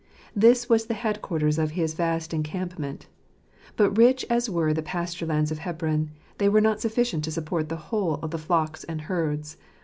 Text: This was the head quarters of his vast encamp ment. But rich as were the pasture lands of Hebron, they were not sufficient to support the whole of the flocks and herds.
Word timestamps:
This 0.35 0.67
was 0.67 0.87
the 0.87 0.95
head 0.95 1.21
quarters 1.21 1.59
of 1.59 1.69
his 1.77 1.93
vast 1.93 2.33
encamp 2.33 2.79
ment. 2.79 3.05
But 3.77 3.95
rich 3.99 4.25
as 4.31 4.49
were 4.49 4.73
the 4.73 4.81
pasture 4.81 5.27
lands 5.27 5.51
of 5.51 5.59
Hebron, 5.59 6.09
they 6.39 6.49
were 6.49 6.59
not 6.59 6.81
sufficient 6.81 7.23
to 7.25 7.31
support 7.31 7.69
the 7.69 7.75
whole 7.91 8.15
of 8.15 8.31
the 8.31 8.39
flocks 8.39 8.83
and 8.83 9.01
herds. 9.01 9.57